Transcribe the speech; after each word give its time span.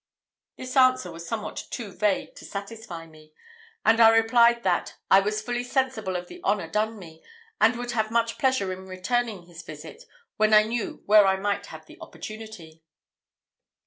This 0.57 0.75
answer 0.75 1.11
was 1.11 1.27
somewhat 1.27 1.67
too 1.69 1.91
vague 1.91 2.33
to 2.37 2.43
satisfy 2.43 3.05
me; 3.05 3.33
and 3.85 3.99
I 4.01 4.09
replied, 4.09 4.63
that 4.63 4.95
"I 5.11 5.19
was 5.19 5.43
fully 5.43 5.63
sensible 5.63 6.15
of 6.15 6.27
the 6.27 6.41
honour 6.43 6.67
done 6.71 6.97
me; 6.97 7.21
and 7.59 7.75
would 7.77 7.91
have 7.91 8.09
much 8.09 8.39
pleasure 8.39 8.73
in 8.73 8.87
returning 8.87 9.43
his 9.43 9.61
visit, 9.61 10.05
when 10.37 10.55
I 10.55 10.63
knew 10.63 11.03
where 11.05 11.27
I 11.27 11.35
might 11.37 11.67
have 11.67 11.85
the 11.85 11.99
opportunity." 12.01 12.81